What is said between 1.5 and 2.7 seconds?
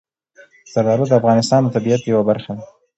د طبیعت یوه برخه ده.